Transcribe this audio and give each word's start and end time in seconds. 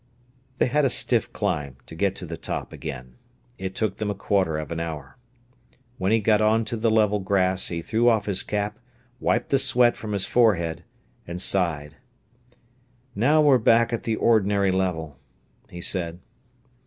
They 0.57 0.65
had 0.65 0.83
a 0.83 0.89
stiff 0.89 1.31
climb 1.31 1.75
to 1.85 1.93
get 1.93 2.15
to 2.15 2.25
the 2.25 2.35
top 2.35 2.73
again. 2.73 3.17
It 3.59 3.75
took 3.75 3.97
them 3.97 4.09
a 4.09 4.15
quarter 4.15 4.57
of 4.57 4.71
an 4.71 4.79
hour. 4.79 5.15
When 5.99 6.11
he 6.11 6.19
got 6.19 6.41
on 6.41 6.65
to 6.65 6.75
the 6.75 6.89
level 6.89 7.19
grass, 7.19 7.67
he 7.67 7.83
threw 7.83 8.09
off 8.09 8.25
his 8.25 8.41
cap, 8.41 8.79
wiped 9.19 9.49
the 9.49 9.59
sweat 9.59 9.95
from 9.95 10.13
his 10.13 10.25
forehead, 10.25 10.83
and 11.27 11.39
sighed. 11.39 11.97
"Now 13.13 13.43
we're 13.43 13.59
back 13.59 13.93
at 13.93 14.01
the 14.01 14.15
ordinary 14.15 14.71
level," 14.71 15.19
he 15.69 15.81
said. 15.81 16.17